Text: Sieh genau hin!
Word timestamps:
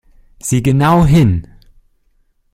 Sieh 0.39 0.63
genau 0.63 1.05
hin! 1.05 1.45